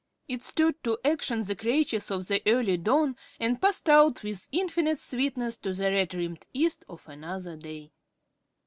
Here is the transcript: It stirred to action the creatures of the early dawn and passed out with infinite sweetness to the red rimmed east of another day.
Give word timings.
It 0.27 0.41
stirred 0.43 0.83
to 0.83 0.97
action 1.05 1.43
the 1.43 1.53
creatures 1.55 2.09
of 2.09 2.27
the 2.27 2.41
early 2.47 2.75
dawn 2.75 3.15
and 3.39 3.61
passed 3.61 3.87
out 3.87 4.23
with 4.23 4.47
infinite 4.51 4.97
sweetness 4.97 5.57
to 5.57 5.73
the 5.75 5.91
red 5.91 6.15
rimmed 6.15 6.43
east 6.53 6.83
of 6.89 7.07
another 7.07 7.55
day. 7.55 7.91